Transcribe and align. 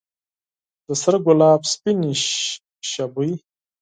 د 0.87 0.89
سره 1.01 1.17
ګلاب 1.25 1.61
سپینې 1.71 2.13
شبۍ 2.91 3.31